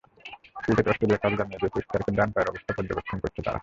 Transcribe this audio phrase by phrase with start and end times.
[0.63, 3.59] Cricket Australia কাল জানিয়ে দিয়েছে স্টার্কের ডান পায়ের অবস্থা পর্যবেক্ষণ করছে তারা।